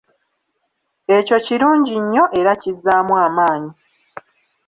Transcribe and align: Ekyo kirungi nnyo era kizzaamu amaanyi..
Ekyo 1.17 1.37
kirungi 1.45 1.95
nnyo 2.03 2.23
era 2.39 2.51
kizzaamu 2.61 3.13
amaanyi.. 3.25 3.71